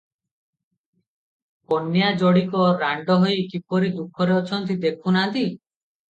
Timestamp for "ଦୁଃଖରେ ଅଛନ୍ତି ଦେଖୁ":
3.99-5.13